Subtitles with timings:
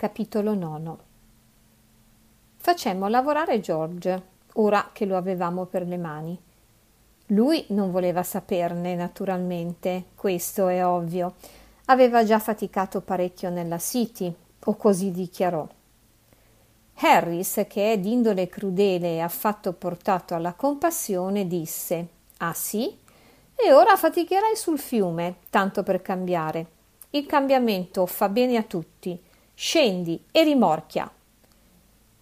[0.00, 0.96] Capitolo 9
[2.56, 4.22] Facemmo lavorare George,
[4.54, 6.40] ora che lo avevamo per le mani.
[7.26, 11.34] Lui non voleva saperne, naturalmente, questo è ovvio.
[11.88, 15.68] Aveva già faticato parecchio nella City, o così dichiarò.
[16.94, 22.98] Harris, che è d'indole crudele e affatto portato alla compassione, disse: Ah sì?
[23.54, 26.66] E ora faticherai sul fiume, tanto per cambiare.
[27.10, 29.28] Il cambiamento fa bene a tutti
[29.62, 31.12] Scendi e rimorchia.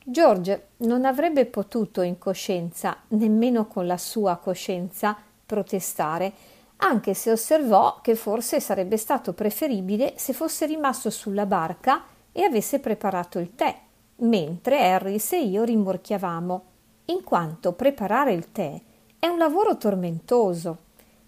[0.02, 6.32] George non avrebbe potuto in coscienza, nemmeno con la sua coscienza, protestare,
[6.78, 12.80] anche se osservò che forse sarebbe stato preferibile se fosse rimasto sulla barca e avesse
[12.80, 13.82] preparato il tè,
[14.16, 16.64] mentre Harris e io rimorchiavamo,
[17.04, 18.80] in quanto preparare il tè
[19.16, 20.78] è un lavoro tormentoso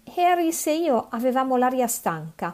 [0.03, 2.53] e Harris e io avevamo l'aria stanca.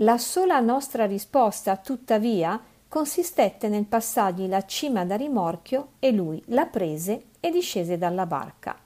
[0.00, 6.66] La sola nostra risposta, tuttavia, consistette nel passargli la cima da rimorchio e lui la
[6.66, 8.78] prese e discese dalla barca.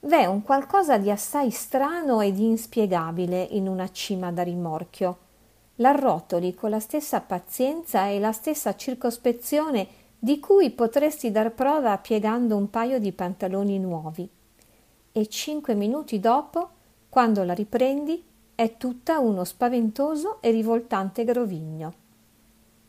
[0.00, 5.18] V'è un qualcosa di assai strano ed inspiegabile in una cima da rimorchio.
[5.76, 9.86] L'arrotoli con la stessa pazienza e la stessa circospezione
[10.18, 14.26] di cui potresti dar prova piegando un paio di pantaloni nuovi.
[15.12, 16.70] E cinque minuti dopo,
[17.10, 18.24] quando la riprendi,
[18.56, 21.94] è tutta uno spaventoso e rivoltante grovigno.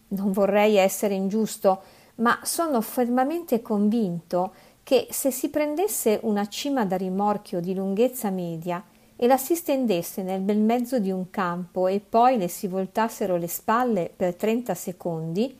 [0.09, 1.81] Non vorrei essere ingiusto,
[2.15, 8.81] ma sono fermamente convinto che se si prendesse una cima da rimorchio di lunghezza media
[9.17, 13.35] e la si stendesse nel bel mezzo di un campo e poi le si voltassero
[13.35, 15.57] le spalle per 30 secondi,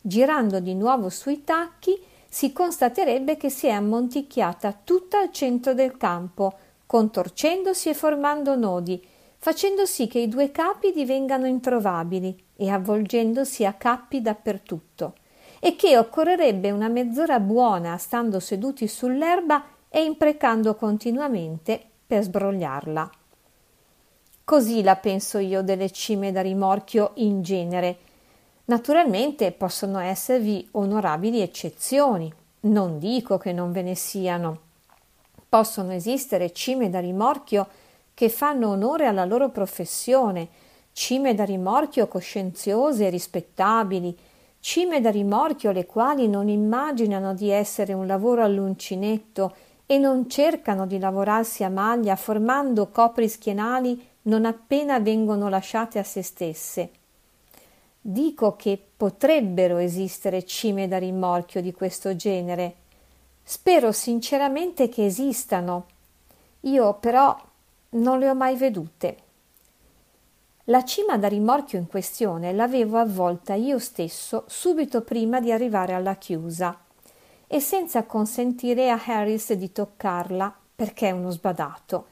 [0.00, 1.96] girando di nuovo sui tacchi,
[2.28, 6.52] si constaterebbe che si è ammonticchiata tutta al centro del campo,
[6.86, 9.00] contorcendosi e formando nodi,
[9.46, 15.14] facendo sì che i due capi divengano introvabili e avvolgendosi a cappi dappertutto,
[15.60, 23.08] e che occorrerebbe una mezz'ora buona stando seduti sull'erba e imprecando continuamente per sbrogliarla.
[24.42, 27.98] Così la penso io delle cime da rimorchio in genere.
[28.64, 34.58] Naturalmente possono esservi onorabili eccezioni, non dico che non ve ne siano.
[35.48, 37.68] Possono esistere cime da rimorchio
[38.16, 40.48] che fanno onore alla loro professione,
[40.92, 44.16] cime da rimorchio coscienziose e rispettabili,
[44.58, 49.54] cime da rimorchio le quali non immaginano di essere un lavoro all'uncinetto
[49.84, 56.02] e non cercano di lavorarsi a maglia formando copri schienali non appena vengono lasciate a
[56.02, 56.90] se stesse.
[58.00, 62.76] Dico che potrebbero esistere cime da rimorchio di questo genere.
[63.42, 65.84] Spero sinceramente che esistano.
[66.60, 67.36] Io però
[67.96, 69.16] non le ho mai vedute.
[70.64, 76.16] La cima da rimorchio in questione l'avevo avvolta io stesso subito prima di arrivare alla
[76.16, 76.76] chiusa
[77.46, 82.06] e senza consentire a Harris di toccarla perché è uno sbadato.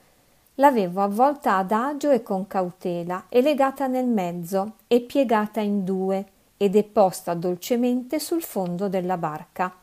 [0.59, 6.25] L'avevo avvolta adagio e con cautela e legata nel mezzo e piegata in due
[6.56, 9.75] e deposta dolcemente sul fondo della barca.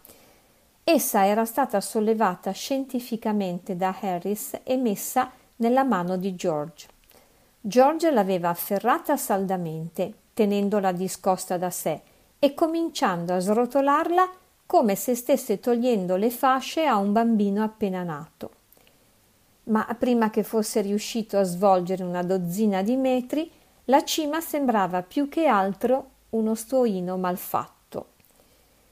[0.81, 5.29] Essa era stata sollevata scientificamente da Harris e messa
[5.61, 6.87] nella mano di George.
[7.61, 12.01] George l'aveva afferrata saldamente, tenendola discosta da sé
[12.39, 14.29] e cominciando a srotolarla
[14.65, 18.49] come se stesse togliendo le fasce a un bambino appena nato.
[19.65, 23.51] Ma prima che fosse riuscito a svolgere una dozzina di metri,
[23.85, 28.07] la cima sembrava più che altro uno stuoino malfatto.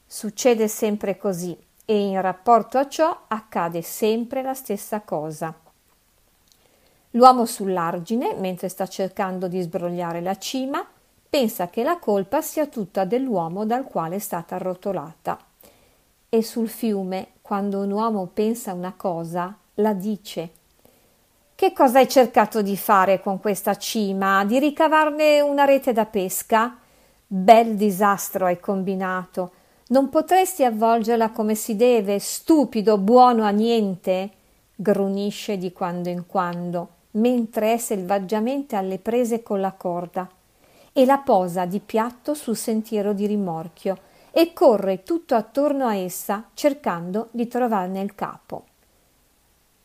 [0.05, 5.67] Succede sempre così e in rapporto a ciò accade sempre la stessa cosa.
[7.13, 10.85] L'uomo sull'argine, mentre sta cercando di sbrogliare la cima,
[11.27, 15.39] pensa che la colpa sia tutta dell'uomo dal quale è stata arrotolata.
[16.29, 20.51] E sul fiume, quando un uomo pensa una cosa, la dice.
[21.55, 24.45] Che cosa hai cercato di fare con questa cima?
[24.45, 26.77] Di ricavarne una rete da pesca?
[27.25, 29.51] Bel disastro hai combinato.
[29.87, 34.29] Non potresti avvolgerla come si deve, stupido, buono a niente?
[34.75, 40.29] grunisce di quando in quando mentre è selvaggiamente alle prese con la corda.
[40.91, 43.97] e la posa di piatto sul sentiero di rimorchio
[44.31, 48.65] e corre tutto attorno a essa cercando di trovarne il capo.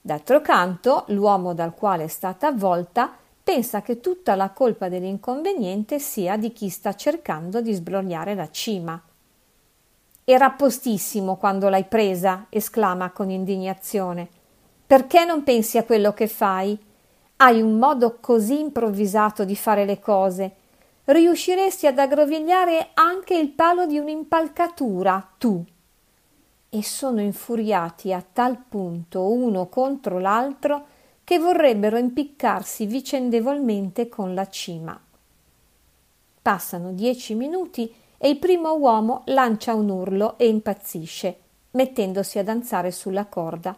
[0.00, 3.12] D'altro canto, l'uomo dal quale è stata avvolta
[3.42, 9.00] pensa che tutta la colpa dell'inconveniente sia di chi sta cercando di sbrogliare la cima.
[10.24, 14.28] Era postissimo quando l'hai presa, esclama con indignazione.
[14.86, 16.78] Perché non pensi a quello che fai?
[17.36, 20.54] Hai un modo così improvvisato di fare le cose.
[21.04, 25.64] Riusciresti ad aggrovigliare anche il palo di un'impalcatura, tu
[26.76, 30.86] e sono infuriati a tal punto uno contro l'altro
[31.22, 35.00] che vorrebbero impiccarsi vicendevolmente con la cima.
[36.42, 41.38] Passano dieci minuti e il primo uomo lancia un urlo e impazzisce,
[41.70, 43.76] mettendosi a danzare sulla corda,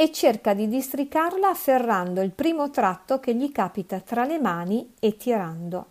[0.00, 5.16] e cerca di districarla afferrando il primo tratto che gli capita tra le mani e
[5.16, 5.86] tirando.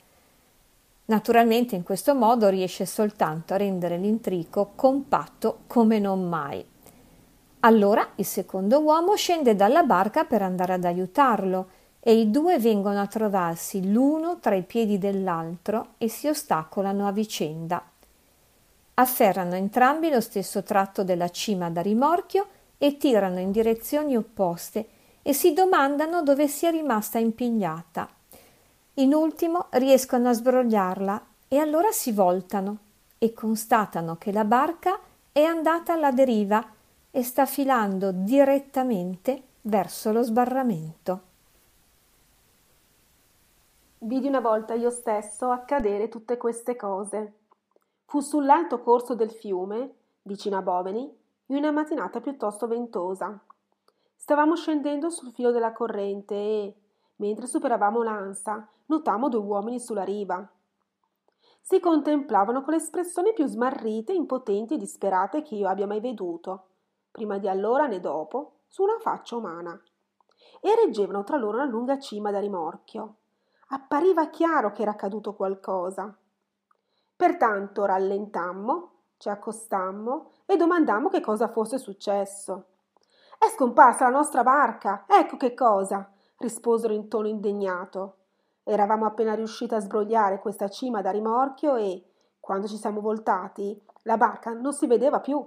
[1.07, 6.65] Naturalmente in questo modo riesce soltanto a rendere l'intrico compatto come non mai.
[7.59, 11.67] Allora il secondo uomo scende dalla barca per andare ad aiutarlo
[11.99, 17.11] e i due vengono a trovarsi l'uno tra i piedi dell'altro e si ostacolano a
[17.11, 17.83] vicenda.
[18.93, 24.87] Afferrano entrambi lo stesso tratto della cima da rimorchio e tirano in direzioni opposte
[25.21, 28.09] e si domandano dove sia rimasta impigliata
[28.99, 32.77] in ultimo riescono a sbrogliarla e allora si voltano
[33.19, 34.99] e constatano che la barca
[35.31, 36.65] è andata alla deriva
[37.11, 41.21] e sta filando direttamente verso lo sbarramento.
[43.99, 47.33] Vidi una volta io stesso accadere tutte queste cose.
[48.05, 49.93] Fu sull'alto corso del fiume,
[50.23, 51.16] vicino a Boveni,
[51.47, 53.39] in una mattinata piuttosto ventosa.
[54.15, 56.75] Stavamo scendendo sul filo della corrente e,
[57.17, 60.47] mentre superavamo l'ansa, notammo due uomini sulla riva.
[61.61, 66.67] Si contemplavano con le espressioni più smarrite, impotenti e disperate che io abbia mai veduto,
[67.11, 69.79] prima di allora né dopo, su una faccia umana.
[70.61, 73.15] E reggevano tra loro una lunga cima da rimorchio.
[73.69, 76.15] Appariva chiaro che era accaduto qualcosa.
[77.15, 82.65] Pertanto rallentammo, ci accostammo e domandammo che cosa fosse successo.
[83.37, 88.15] È scomparsa la nostra barca, ecco che cosa, risposero in tono indegnato.
[88.63, 92.03] Eravamo appena riusciti a sbrogliare questa cima da rimorchio e,
[92.39, 95.45] quando ci siamo voltati, la barca non si vedeva più.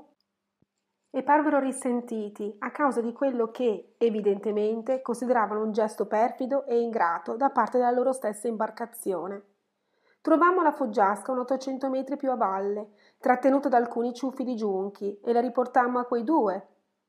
[1.12, 7.36] E parvero risentiti a causa di quello che, evidentemente, consideravano un gesto perfido e ingrato
[7.36, 9.49] da parte della loro stessa imbarcazione.
[10.20, 15.18] Trovammo la foggiasca un 800 metri più a valle, trattenuta da alcuni ciuffi di giunchi,
[15.20, 16.68] e la riportammo a quei due.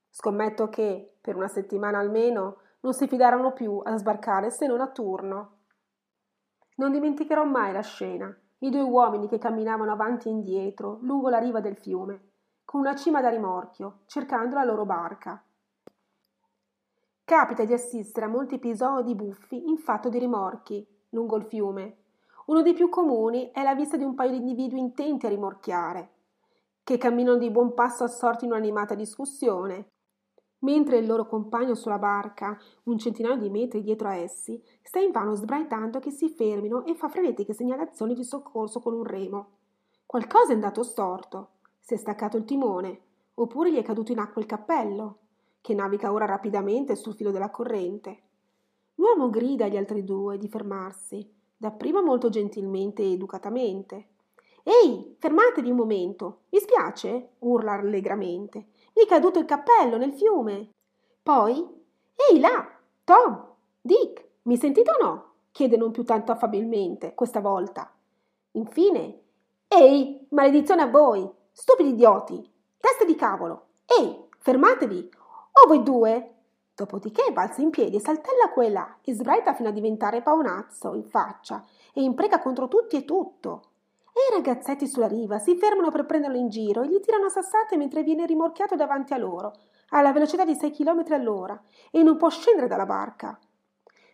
[0.10, 4.88] Scommetto che, per una settimana almeno, non si fidarono più a sbarcare se non a
[4.88, 5.58] turno.
[6.76, 11.38] Non dimenticherò mai la scena, i due uomini che camminavano avanti e indietro lungo la
[11.38, 12.30] riva del fiume,
[12.64, 15.44] con una cima da rimorchio, cercando la loro barca.
[17.26, 22.01] Capita di assistere a molti episodi buffi in fatto di rimorchi lungo il fiume.
[22.52, 26.10] Uno dei più comuni è la vista di un paio di individui intenti a rimorchiare,
[26.84, 29.92] che camminano di buon passo assorti in un'animata discussione,
[30.60, 35.34] mentre il loro compagno sulla barca, un centinaio di metri dietro a essi, sta invano
[35.34, 39.52] sbraitando che si fermino e fa frenetiche segnalazioni di soccorso con un remo.
[40.06, 41.52] Qualcosa è andato storto.
[41.80, 43.00] Si è staccato il timone,
[43.36, 45.20] oppure gli è caduto in acqua il cappello,
[45.62, 48.24] che naviga ora rapidamente sul filo della corrente.
[48.96, 54.08] L'uomo grida agli altri due di fermarsi, dapprima molto gentilmente e educatamente.
[54.64, 56.40] Ehi, fermatevi un momento.
[56.50, 57.34] Vi spiace?
[57.40, 58.70] urla allegramente.
[58.96, 60.72] Mi è caduto il cappello nel fiume.
[61.22, 61.64] Poi,
[62.16, 62.68] ehi là,
[63.04, 63.48] Tom,
[63.80, 65.26] Dick, mi sentite o no?
[65.52, 67.94] chiede non più tanto affabilmente, questa volta.
[68.54, 69.20] Infine,
[69.68, 72.42] ehi, maledizione a voi, stupidi idioti,
[72.78, 75.12] teste di cavolo, ehi, fermatevi,
[75.52, 76.36] o voi due?
[76.82, 81.04] Dopodiché balza in piedi saltella qua e là e sbraita fino a diventare paonazzo in
[81.04, 83.66] faccia e impreca contro tutti e tutto.
[84.06, 87.78] E i ragazzetti sulla riva si fermano per prenderlo in giro e gli tirano sassate
[87.78, 89.54] mentre viene rimorchiato davanti a loro,
[89.90, 91.62] alla velocità di 6 km all'ora,
[91.92, 93.38] e non può scendere dalla barca.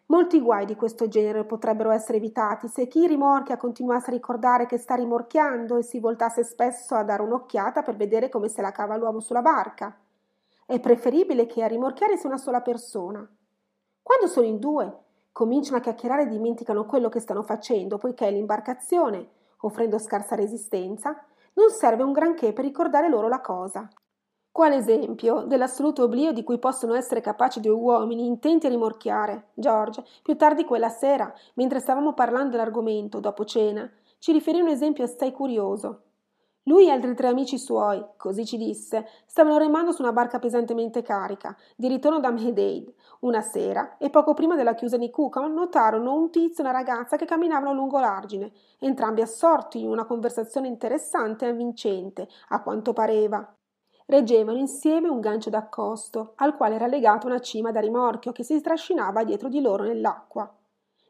[0.08, 4.78] Molti guai di questo genere potrebbero essere evitati se chi rimorchia continuasse a ricordare che
[4.78, 8.98] sta rimorchiando e si voltasse spesso a dare un'occhiata per vedere come se la cava
[8.98, 9.98] l'uomo sulla barca.
[10.70, 13.26] È preferibile che a rimorchiare sia una sola persona.
[14.02, 19.30] Quando sono in due, cominciano a chiacchierare e dimenticano quello che stanno facendo, poiché l'imbarcazione
[19.60, 23.88] offrendo scarsa resistenza, non serve un granché per ricordare loro la cosa.
[24.52, 29.52] Quale esempio dell'assoluto oblio di cui possono essere capaci due uomini intenti a rimorchiare?
[29.54, 35.06] George, più tardi quella sera, mentre stavamo parlando dell'argomento, dopo cena, ci riferì un esempio
[35.06, 36.07] assai curioso.
[36.68, 41.02] Lui e altri tre amici suoi, così ci disse, stavano remando su una barca pesantemente
[41.02, 46.14] carica, di ritorno da Medeid, una sera, e poco prima della chiusa di Cucon notarono
[46.14, 51.46] un tizio e una ragazza che camminavano lungo l'argine, entrambi assorti in una conversazione interessante
[51.46, 53.50] e avvincente, a quanto pareva.
[54.06, 58.58] Reggevano insieme un gancio d'accosto, al quale era legata una cima da rimorchio che si
[58.58, 60.54] strascinava dietro di loro nell'acqua.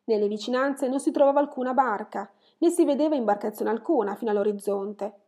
[0.03, 5.21] Nelle vicinanze non si trovava alcuna barca, né si vedeva imbarcazione alcuna fino all'orizzonte.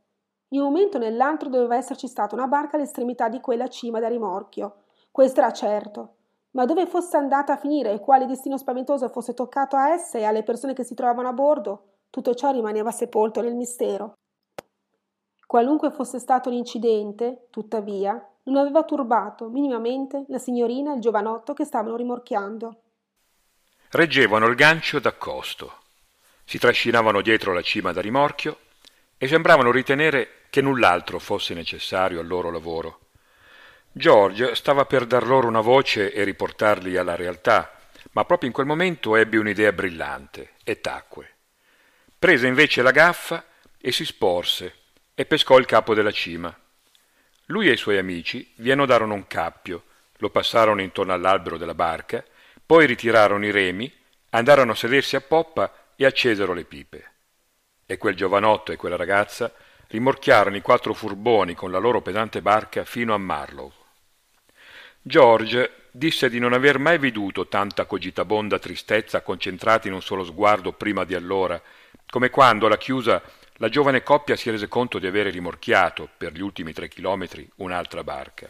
[0.52, 4.08] In un momento o nell'altro doveva esserci stata una barca all'estremità di quella cima da
[4.08, 4.84] rimorchio.
[5.12, 6.16] Questo era certo.
[6.52, 10.24] Ma dove fosse andata a finire e quale destino spaventoso fosse toccato a essa e
[10.24, 14.14] alle persone che si trovavano a bordo, tutto ciò rimaneva sepolto nel mistero.
[15.46, 21.66] Qualunque fosse stato l'incidente, tuttavia, non aveva turbato minimamente la signorina e il giovanotto che
[21.66, 22.82] stavano rimorchiando.
[23.92, 25.74] Reggevano il gancio d'accosto,
[26.44, 28.58] si trascinavano dietro la cima da rimorchio
[29.18, 33.00] e sembravano ritenere che null'altro fosse necessario al loro lavoro.
[33.92, 37.74] George stava per dar loro una voce e riportarli alla realtà,
[38.12, 41.34] ma proprio in quel momento ebbe un'idea brillante e tacque.
[42.18, 43.46] Prese invece la gaffa
[43.80, 44.76] e si sporse
[45.16, 46.56] e pescò il capo della cima.
[47.48, 49.84] Lui e i suoi amici vi annodarono un cappio,
[50.18, 52.24] lo passarono intorno all'albero della barca,
[52.66, 53.92] poi ritirarono i remi,
[54.30, 57.12] andarono a sedersi a poppa e accesero le pipe.
[57.86, 59.52] E quel giovanotto e quella ragazza
[59.90, 63.72] rimorchiarono i quattro furboni con la loro pesante barca fino a Marlow.
[65.02, 70.74] George disse di non aver mai veduto tanta cogitabonda tristezza concentrata in un solo sguardo
[70.74, 71.60] prima di allora,
[72.08, 73.22] come quando alla chiusa
[73.54, 78.04] la giovane coppia si rese conto di avere rimorchiato per gli ultimi tre chilometri un'altra
[78.04, 78.48] barca.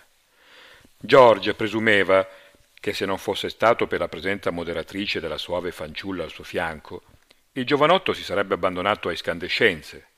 [0.97, 2.27] George presumeva
[2.81, 7.03] che se non fosse stato per la presenza moderatrice della suave fanciulla al suo fianco,
[7.53, 10.08] il giovanotto si sarebbe abbandonato a escandescenze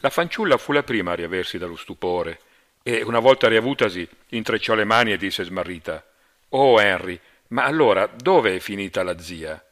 [0.00, 2.40] la fanciulla fu la prima a riaversi dallo stupore
[2.82, 6.04] e, una volta riavutasi, intrecciò le mani e disse smarrita
[6.50, 9.62] Oh Henry, ma allora dove è finita la zia?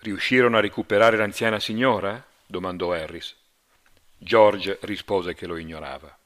[0.00, 2.24] Riuscirono a recuperare l'anziana signora?
[2.46, 3.34] domandò Harris.
[4.16, 6.16] George rispose che lo ignorava.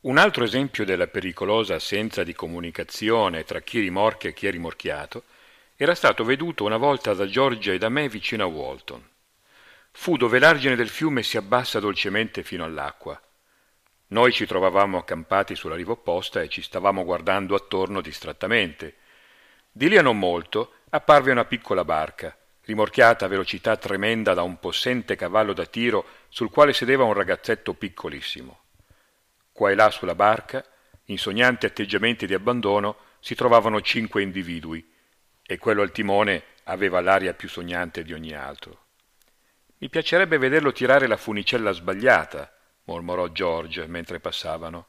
[0.00, 5.24] Un altro esempio della pericolosa assenza di comunicazione tra chi rimorchia e chi è rimorchiato
[5.76, 9.14] era stato veduto una volta da George e da me vicino a Walton
[9.98, 13.20] fu dove l'argine del fiume si abbassa dolcemente fino all'acqua.
[14.08, 18.96] Noi ci trovavamo accampati sulla riva opposta e ci stavamo guardando attorno distrattamente.
[19.72, 24.60] Di lì a non molto apparve una piccola barca, rimorchiata a velocità tremenda da un
[24.60, 28.60] possente cavallo da tiro sul quale sedeva un ragazzetto piccolissimo.
[29.50, 30.64] Qua e là sulla barca,
[31.06, 34.86] in sognanti atteggiamenti di abbandono, si trovavano cinque individui,
[35.42, 38.84] e quello al timone aveva l'aria più sognante di ogni altro.
[39.86, 42.52] Mi piacerebbe vederlo tirare la funicella sbagliata,
[42.86, 44.88] mormorò George mentre passavano.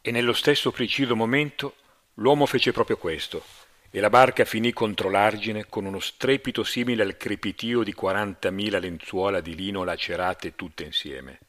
[0.00, 1.74] E nello stesso preciso momento
[2.14, 3.42] l'uomo fece proprio questo,
[3.90, 9.40] e la barca finì contro l'argine con uno strepito simile al crepitio di quarantamila lenzuola
[9.40, 11.40] di lino lacerate tutte insieme.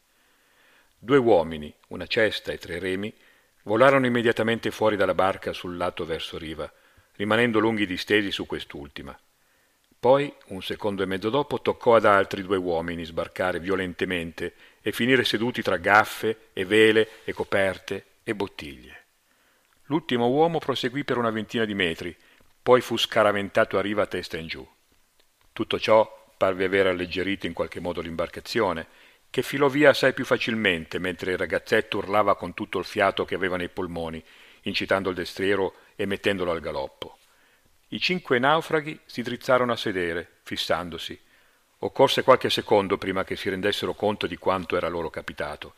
[0.97, 3.13] Due uomini, una cesta e tre remi,
[3.61, 6.67] volarono immediatamente fuori dalla barca sul lato verso riva,
[7.15, 9.15] rimanendo lunghi distesi su quest'ultima.
[9.99, 15.25] Poi, un secondo e mezzo dopo, toccò ad altri due uomini sbarcare violentemente e finire
[15.25, 19.03] seduti tra gaffe e vele e coperte e bottiglie.
[19.87, 22.15] L'ultimo uomo proseguì per una ventina di metri,
[22.63, 24.65] poi fu scaraventato a riva a testa in giù.
[25.51, 28.87] Tutto ciò parve aver alleggerito in qualche modo l'imbarcazione,
[29.29, 33.35] che filò via assai più facilmente mentre il ragazzetto urlava con tutto il fiato che
[33.35, 34.23] aveva nei polmoni,
[34.61, 37.18] incitando il destriero e mettendolo al galoppo.
[37.91, 41.19] I cinque naufraghi si drizzarono a sedere, fissandosi.
[41.79, 45.73] Occorse qualche secondo prima che si rendessero conto di quanto era loro capitato.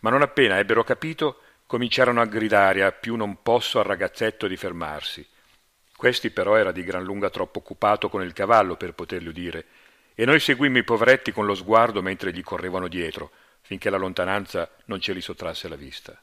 [0.00, 4.56] Ma non appena ebbero capito, cominciarono a gridare a più non posso al ragazzetto di
[4.56, 5.26] fermarsi.
[5.94, 9.66] Questi però era di gran lunga troppo occupato con il cavallo per poterli udire,
[10.14, 13.30] e noi seguimmo i poveretti con lo sguardo mentre gli correvano dietro,
[13.60, 16.18] finché la lontananza non ce li sottrasse la vista.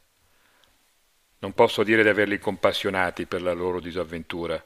[1.39, 4.63] Non posso dire di averli compassionati per la loro disavventura.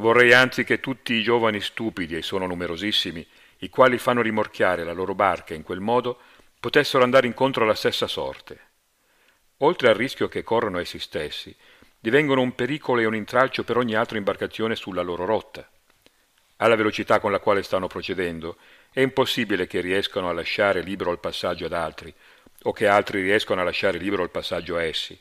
[0.00, 3.26] Vorrei anzi che tutti i giovani stupidi, e sono numerosissimi,
[3.58, 6.20] i quali fanno rimorchiare la loro barca in quel modo,
[6.60, 8.60] potessero andare incontro alla stessa sorte.
[9.58, 11.54] Oltre al rischio che corrono essi stessi,
[11.98, 15.68] divengono un pericolo e un intralcio per ogni altra imbarcazione sulla loro rotta.
[16.58, 18.56] Alla velocità con la quale stanno procedendo,
[18.90, 22.12] È impossibile che riescano a lasciare libero il passaggio ad altri,
[22.62, 25.18] o che altri riescano a lasciare libero il passaggio a essi.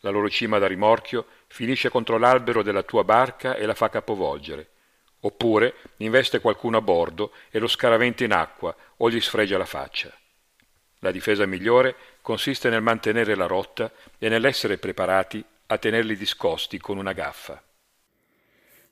[0.00, 4.68] La loro cima da rimorchio finisce contro l'albero della tua barca e la fa capovolgere.
[5.22, 10.16] Oppure investe qualcuno a bordo e lo scaraventa in acqua o gli sfregia la faccia.
[11.00, 16.98] La difesa migliore consiste nel mantenere la rotta e nell'essere preparati a tenerli discosti con
[16.98, 17.62] una gaffa.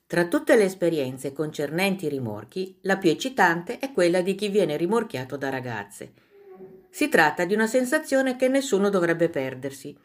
[0.05, 4.75] Tra tutte le esperienze concernenti i rimorchi, la più eccitante è quella di chi viene
[4.75, 6.13] rimorchiato da ragazze.
[6.89, 9.95] Si tratta di una sensazione che nessuno dovrebbe perdersi.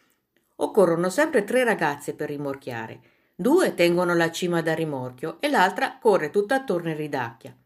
[0.57, 3.01] Occorrono sempre tre ragazze per rimorchiare.
[3.35, 7.57] Due tengono la cima da rimorchio e l'altra corre tutta attorno e ridacchia.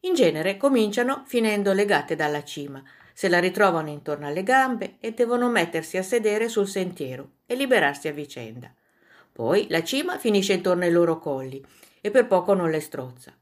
[0.00, 5.48] In genere cominciano finendo legate dalla cima, se la ritrovano intorno alle gambe e devono
[5.50, 8.72] mettersi a sedere sul sentiero e liberarsi a vicenda.
[9.30, 11.64] Poi la cima finisce intorno ai loro colli
[12.00, 13.32] e per poco non le strozza.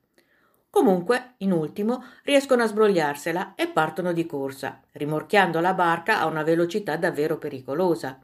[0.69, 6.43] Comunque, in ultimo, riescono a sbrogliarsela e partono di corsa, rimorchiando la barca a una
[6.43, 8.21] velocità davvero pericolosa.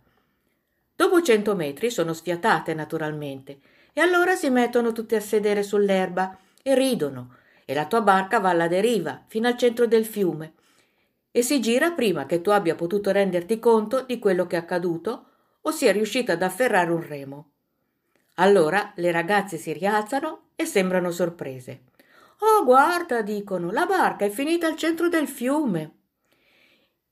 [0.96, 3.58] Dopo cento metri sono sfiatate naturalmente,
[3.92, 7.34] e allora si mettono tutte a sedere sull'erba e ridono,
[7.66, 10.54] e la tua barca va alla deriva fino al centro del fiume,
[11.30, 15.26] e si gira prima che tu abbia potuto renderti conto di quello che è accaduto
[15.60, 17.50] o sia riuscita ad afferrare un remo.
[18.36, 21.82] Allora le ragazze si rialzano e sembrano sorprese.
[22.38, 25.92] Oh, guarda, dicono, la barca è finita al centro del fiume.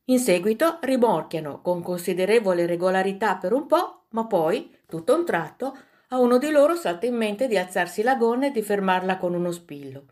[0.09, 5.75] In seguito rimorchiano con considerevole regolarità per un po', ma poi, tutto un tratto,
[6.09, 9.33] a uno di loro salta in mente di alzarsi la gonna e di fermarla con
[9.33, 10.05] uno spillo.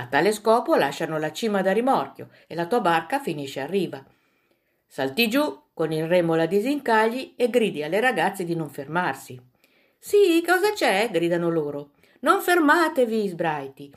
[0.00, 4.04] A tale scopo lasciano la cima da rimorchio e la tua barca finisce a riva.
[4.86, 9.40] Salti giù, con il remo la disincagli e gridi alle ragazze di non fermarsi.
[9.96, 11.08] Sì, cosa c'è?
[11.12, 11.90] gridano loro.
[12.20, 13.92] Non fermatevi, sbraiti.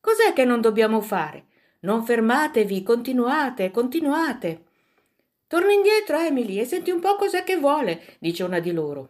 [0.00, 1.46] Cos'è che non dobbiamo fare?
[1.82, 4.62] Non fermatevi, continuate, continuate.
[5.48, 9.08] Torna indietro, Emily, e senti un po' cos'è che vuole, dice una di loro.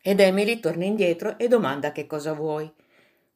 [0.00, 2.72] Ed Emily torna indietro e domanda che cosa vuoi.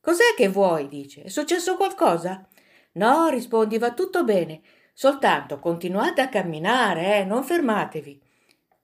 [0.01, 0.89] Cos'è che vuoi?
[0.89, 1.25] dice.
[1.25, 2.49] È successo qualcosa?
[2.93, 4.63] No, rispondi, va tutto bene.
[4.95, 8.19] Soltanto continuate a camminare, eh, non fermatevi.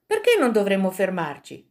[0.04, 1.66] Perché non dovremmo fermarci?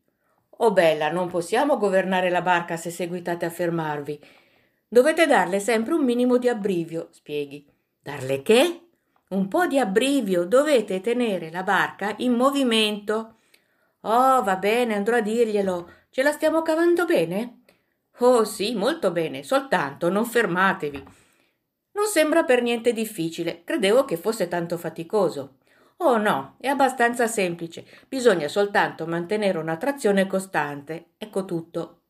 [0.61, 4.19] Oh bella, non possiamo governare la barca se seguitate a fermarvi.
[4.91, 7.63] Dovete darle sempre un minimo di abbrivio, spieghi.
[8.01, 8.87] Darle che?
[9.29, 13.35] Un po' di abbrivio, dovete tenere la barca in movimento.
[14.01, 15.91] Oh, va bene, andrò a dirglielo.
[16.09, 17.61] Ce la stiamo cavando bene?
[18.21, 21.03] Oh sì, molto bene, soltanto non fermatevi.
[21.91, 25.57] Non sembra per niente difficile, credevo che fosse tanto faticoso.
[25.97, 31.11] Oh no, è abbastanza semplice, bisogna soltanto mantenere una trazione costante.
[31.19, 32.01] Ecco tutto.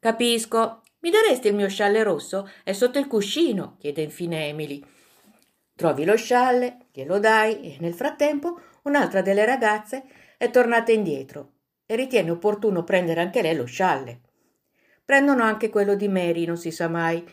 [0.00, 2.48] Capisco, mi daresti il mio scialle rosso?
[2.62, 4.80] È sotto il cuscino, chiede infine Emily.
[5.74, 10.04] Trovi lo scialle, glielo dai e nel frattempo un'altra delle ragazze
[10.38, 11.54] è tornata indietro
[11.86, 14.20] e ritiene opportuno prendere anche lei lo scialle.
[15.04, 17.24] Prendono anche quello di Mary, non si sa mai,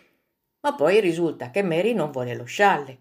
[0.62, 2.98] ma poi risulta che Mary non vuole lo scialle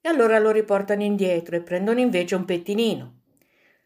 [0.00, 3.20] e allora lo riportano indietro e prendono invece un pettinino.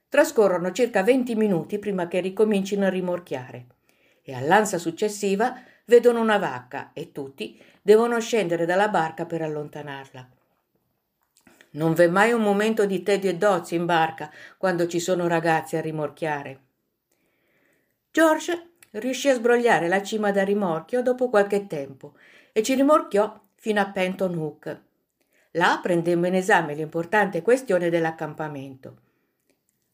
[0.08, 3.66] Trascorrono circa venti minuti prima che ricomincino a rimorchiare
[4.22, 10.28] e all'ansa successiva vedono una vacca e tutti devono scendere dalla barca per allontanarla.
[11.70, 15.76] Non v'è mai un momento di tedio e dozio in barca quando ci sono ragazzi
[15.76, 16.60] a rimorchiare.
[18.10, 22.14] George riuscì a sbrogliare la cima da rimorchio dopo qualche tempo
[22.52, 24.80] e ci rimorchiò fino a Penton Hook.
[25.52, 28.96] Là prendemmo in esame l'importante questione dell'accampamento.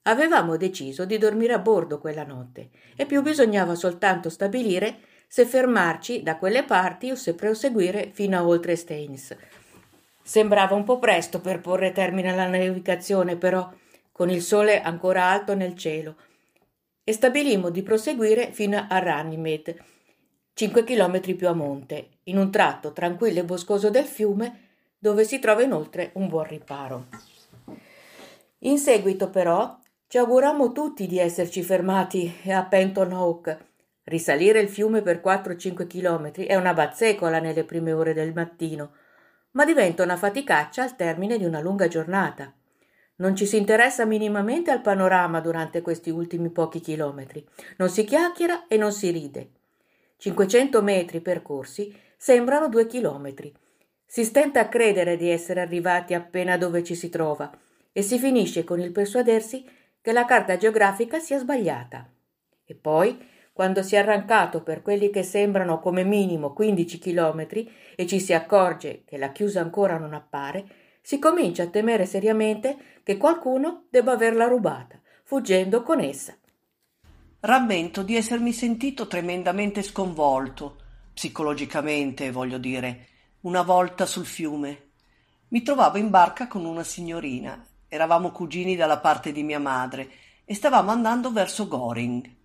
[0.03, 6.23] Avevamo deciso di dormire a bordo quella notte e più bisognava soltanto stabilire se fermarci
[6.23, 9.37] da quelle parti o se proseguire fino a oltre Staines.
[10.23, 13.71] Sembrava un po' presto per porre termine alla navigazione, però,
[14.11, 16.17] con il sole ancora alto nel cielo,
[17.05, 19.85] e stabilimmo di proseguire fino a Runnymede,
[20.55, 24.67] cinque chilometri più a monte, in un tratto tranquillo e boscoso del fiume,
[24.99, 27.07] dove si trova inoltre un buon riparo.
[28.63, 33.67] In seguito, però, ci augurammo tutti di esserci fermati a Penton Oak,
[34.09, 38.93] Risalire il fiume per 4-5 chilometri è una bazzecola nelle prime ore del mattino,
[39.51, 42.51] ma diventa una faticaccia al termine di una lunga giornata.
[43.17, 47.47] Non ci si interessa minimamente al panorama durante questi ultimi pochi chilometri.
[47.77, 49.51] Non si chiacchiera e non si ride.
[50.17, 53.55] 500 metri percorsi sembrano due chilometri.
[54.07, 57.51] Si stenta a credere di essere arrivati appena dove ci si trova
[57.93, 59.69] e si finisce con il persuadersi
[60.01, 62.11] che la carta geografica sia sbagliata.
[62.65, 68.07] E poi quando si è arrancato per quelli che sembrano come minimo 15 chilometri e
[68.07, 70.65] ci si accorge che la chiusa ancora non appare,
[71.03, 76.37] si comincia a temere seriamente che qualcuno debba averla rubata, fuggendo con essa.
[77.41, 80.77] Rammento di essermi sentito tremendamente sconvolto,
[81.13, 83.09] psicologicamente voglio dire,
[83.41, 84.91] una volta sul fiume.
[85.49, 90.09] Mi trovavo in barca con una signorina, eravamo cugini dalla parte di mia madre
[90.45, 92.37] e stavamo andando verso Goring.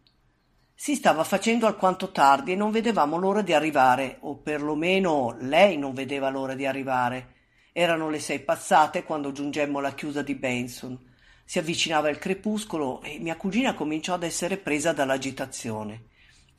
[0.75, 5.93] Si stava facendo alquanto tardi e non vedevamo l'ora di arrivare, o perlomeno lei non
[5.93, 7.35] vedeva l'ora di arrivare.
[7.71, 10.99] Erano le sei passate quando giungemmo alla chiusa di Benson.
[11.45, 16.05] Si avvicinava il crepuscolo e mia cugina cominciò ad essere presa dall'agitazione.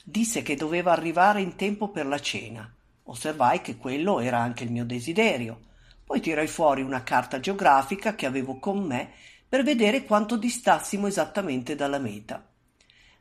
[0.02, 2.72] Disse che doveva arrivare in tempo per la cena.
[3.04, 5.60] Osservai che quello era anche il mio desiderio.
[6.04, 9.10] Poi tirai fuori una carta geografica che avevo con me
[9.48, 12.46] per vedere quanto distassimo esattamente dalla meta.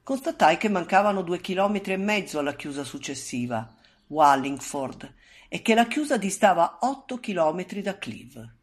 [0.03, 3.73] Constatai che mancavano due chilometri e mezzo alla chiusa successiva,
[4.07, 5.13] Wallingford,
[5.47, 8.55] e che la chiusa distava otto chilometri da Cleve.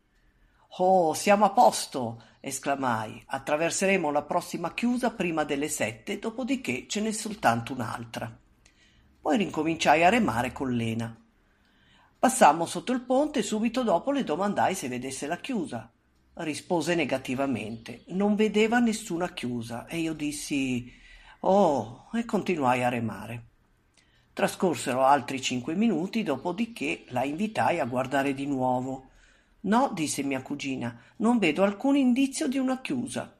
[0.77, 2.23] Oh, siamo a posto!
[2.41, 3.23] esclamai.
[3.25, 8.31] Attraverseremo la prossima chiusa prima delle sette, dopodiché ce n'è soltanto un'altra.
[9.19, 11.19] Poi rincominciai a remare con Lena.
[12.19, 15.91] Passammo sotto il ponte e subito dopo le domandai se vedesse la chiusa.
[16.35, 18.05] Rispose negativamente.
[18.09, 21.00] Non vedeva nessuna chiusa e io dissi
[21.41, 23.45] Oh, e continuai a remare.
[24.33, 29.09] Trascorsero altri cinque minuti, dopodiché la invitai a guardare di nuovo.
[29.61, 33.35] No, disse mia cugina, non vedo alcun indizio di una chiusa.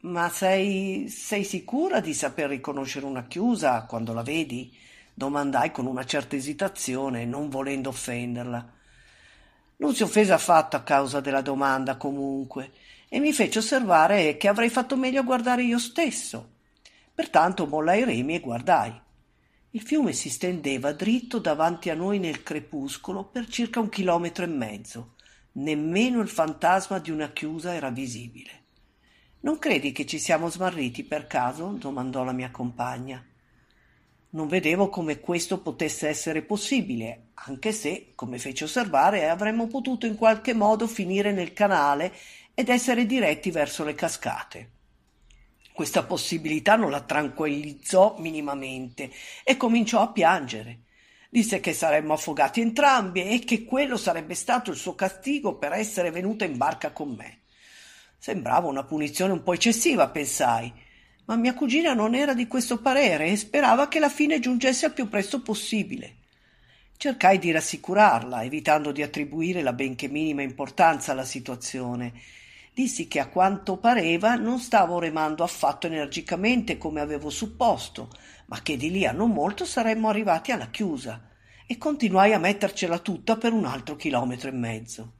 [0.00, 4.74] Ma sei, sei sicura di saper riconoscere una chiusa quando la vedi?
[5.14, 8.72] domandai con una certa esitazione, non volendo offenderla.
[9.76, 12.72] Non si offese affatto a causa della domanda, comunque,
[13.08, 16.51] e mi fece osservare che avrei fatto meglio a guardare io stesso.
[17.14, 19.00] Pertanto mollai i remi e guardai.
[19.70, 24.48] Il fiume si stendeva dritto davanti a noi nel crepuscolo per circa un chilometro e
[24.48, 25.14] mezzo.
[25.52, 28.60] Nemmeno il fantasma di una chiusa era visibile.
[29.40, 31.68] Non credi che ci siamo smarriti per caso?
[31.78, 33.24] domandò la mia compagna.
[34.30, 40.16] Non vedevo come questo potesse essere possibile, anche se, come fece osservare, avremmo potuto in
[40.16, 42.14] qualche modo finire nel canale
[42.54, 44.70] ed essere diretti verso le cascate.
[45.72, 49.10] Questa possibilità non la tranquillizzò minimamente
[49.42, 50.80] e cominciò a piangere.
[51.30, 56.10] Disse che saremmo affogati entrambi e che quello sarebbe stato il suo castigo per essere
[56.10, 57.38] venuta in barca con me.
[58.18, 60.70] Sembrava una punizione un po' eccessiva, pensai,
[61.24, 64.92] ma mia cugina non era di questo parere e sperava che la fine giungesse al
[64.92, 66.16] più presto possibile.
[66.98, 72.12] Cercai di rassicurarla, evitando di attribuire la benché minima importanza alla situazione
[72.74, 78.10] dissi che a quanto pareva non stavo remando affatto energicamente come avevo supposto,
[78.46, 81.28] ma che di lì a non molto saremmo arrivati alla chiusa,
[81.66, 85.12] e continuai a mettercela tutta per un altro chilometro e mezzo.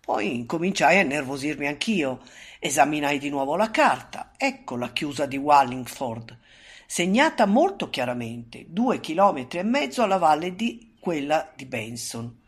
[0.00, 2.22] Poi incominciai a innervosirmi anch'io,
[2.58, 6.38] esaminai di nuovo la carta, ecco la chiusa di Wallingford,
[6.86, 12.41] segnata molto chiaramente, due chilometri e mezzo alla valle di quella di Benson.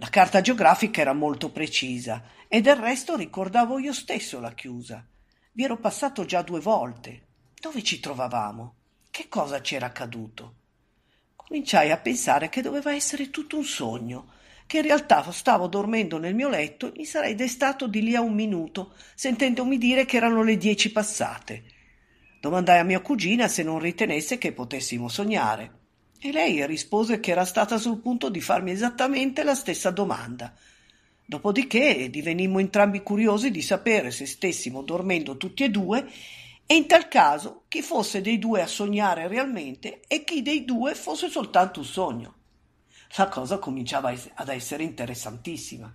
[0.00, 5.06] La carta geografica era molto precisa e del resto ricordavo io stesso la chiusa.
[5.52, 7.26] Vi ero passato già due volte.
[7.60, 8.76] Dove ci trovavamo?
[9.10, 10.54] Che cosa c'era accaduto?
[11.36, 14.32] Cominciai a pensare che doveva essere tutto un sogno,
[14.66, 18.22] che in realtà stavo dormendo nel mio letto e mi sarei destato di lì a
[18.22, 21.64] un minuto, sentendomi dire che erano le dieci passate.
[22.40, 25.79] Domandai a mia cugina se non ritenesse che potessimo sognare.
[26.22, 30.54] E lei rispose che era stata sul punto di farmi esattamente la stessa domanda.
[31.24, 36.06] Dopodiché divenimmo entrambi curiosi di sapere se stessimo dormendo tutti e due
[36.66, 40.94] e in tal caso chi fosse dei due a sognare realmente e chi dei due
[40.94, 42.34] fosse soltanto un sogno.
[43.16, 45.90] La cosa cominciava ad essere interessantissima.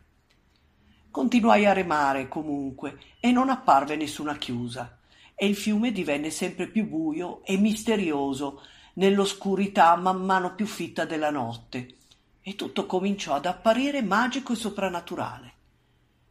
[1.12, 4.98] Continuai a remare comunque e non apparve nessuna chiusa
[5.36, 8.62] e il fiume divenne sempre più buio e misterioso
[8.96, 11.96] nell'oscurità man mano più fitta della notte,
[12.42, 15.54] e tutto cominciò ad apparire magico e soprannaturale.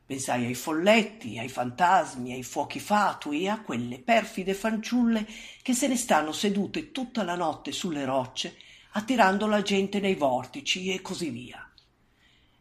[0.06, 5.26] Pensai ai folletti, ai fantasmi, ai fuochi fatui e a quelle perfide fanciulle
[5.62, 8.56] che se ne stanno sedute tutta la notte sulle rocce,
[8.92, 11.68] attirando la gente nei vortici e così via.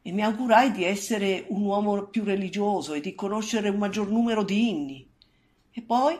[0.01, 4.43] E mi augurai di essere un uomo più religioso e di conoscere un maggior numero
[4.43, 5.07] di inni.
[5.71, 6.17] E poi,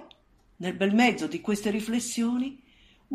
[0.58, 2.63] nel bel mezzo di queste riflessioni,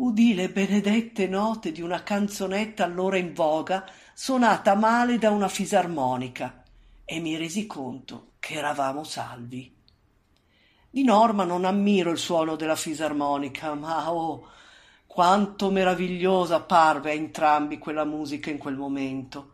[0.01, 6.63] udì le benedette note di una canzonetta allora in voga suonata male da una fisarmonica
[7.03, 9.75] e mi resi conto che eravamo salvi.
[10.89, 14.47] Di norma non ammiro il suono della fisarmonica, ma oh,
[15.05, 19.51] Quanto meravigliosa parve a entrambi quella musica in quel momento.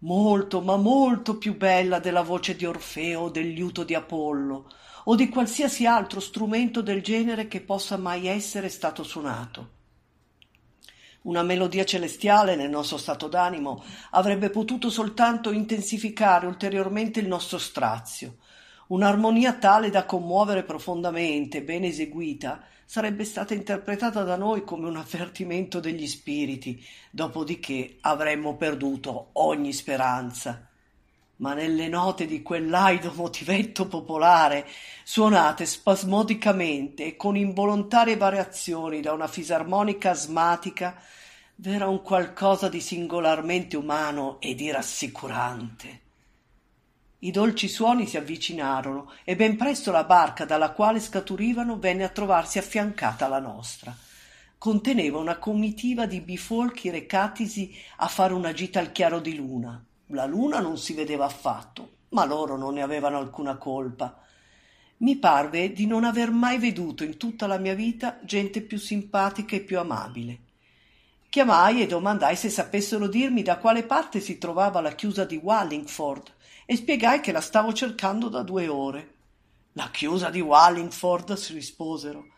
[0.00, 4.68] Molto, ma molto più bella della voce di Orfeo o del liuto di Apollo,
[5.04, 9.75] o di qualsiasi altro strumento del genere che possa mai essere stato suonato.
[11.26, 18.36] Una melodia celestiale nel nostro stato d'animo avrebbe potuto soltanto intensificare ulteriormente il nostro strazio.
[18.88, 25.80] Un'armonia tale da commuovere profondamente, ben eseguita, sarebbe stata interpretata da noi come un avvertimento
[25.80, 30.68] degli spiriti, dopodiché avremmo perduto ogni speranza.
[31.38, 34.64] Ma nelle note di quell'aido motivetto popolare,
[35.02, 40.96] suonate spasmodicamente e con involontarie variazioni da una fisarmonica asmatica,
[41.58, 46.00] v'era un qualcosa di singolarmente umano e di rassicurante.
[47.20, 52.10] I dolci suoni si avvicinarono e ben presto la barca dalla quale scaturivano venne a
[52.10, 53.96] trovarsi affiancata alla nostra.
[54.58, 59.82] Conteneva una comitiva di bifolchi recatisi a fare una gita al chiaro di luna.
[60.08, 64.20] La luna non si vedeva affatto, ma loro non ne avevano alcuna colpa.
[64.98, 69.56] Mi parve di non aver mai veduto in tutta la mia vita gente più simpatica
[69.56, 70.40] e più amabile.
[71.36, 76.32] Chiamai e domandai se sapessero dirmi da quale parte si trovava la chiusa di Wallingford
[76.64, 79.16] e spiegai che la stavo cercando da due ore.
[79.72, 82.28] La chiusa di Wallingford, si risposero.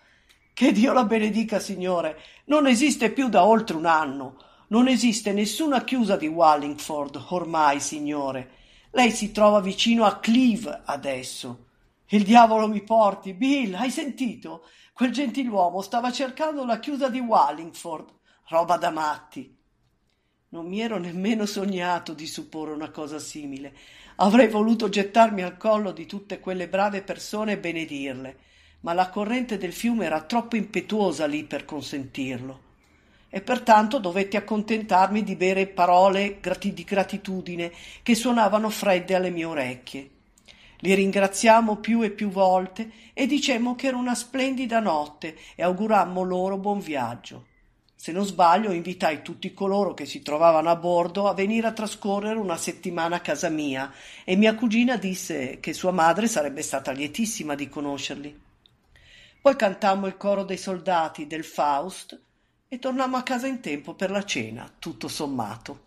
[0.53, 4.37] Che Dio la benedica, signore, non esiste più da oltre un anno.
[4.71, 8.51] Non esiste nessuna chiusa di Wallingford ormai, signore.
[8.91, 11.67] Lei si trova vicino a Cleve adesso.
[12.09, 14.65] Il diavolo mi porti, Bill, hai sentito?
[14.93, 18.17] Quel gentiluomo stava cercando la chiusa di Wallingford
[18.49, 19.55] roba da matti.
[20.51, 23.75] Non mi ero nemmeno sognato di supporre una cosa simile.
[24.17, 28.37] Avrei voluto gettarmi al collo di tutte quelle brave persone e benedirle,
[28.81, 32.67] ma la corrente del fiume era troppo impetuosa lì per consentirlo.
[33.29, 37.71] E pertanto dovetti accontentarmi di bere parole di gratitudine
[38.03, 40.11] che suonavano fredde alle mie orecchie.
[40.79, 46.23] Li ringraziamo più e più volte e dicemmo che era una splendida notte e augurammo
[46.23, 47.48] loro buon viaggio.
[48.01, 52.39] Se non sbaglio, invitai tutti coloro che si trovavano a bordo a venire a trascorrere
[52.39, 53.93] una settimana a casa mia
[54.25, 58.41] e mia cugina disse che sua madre sarebbe stata lietissima di conoscerli.
[59.41, 62.23] Poi cantammo il coro dei soldati del Faust
[62.69, 65.87] e tornammo a casa in tempo per la cena, tutto sommato.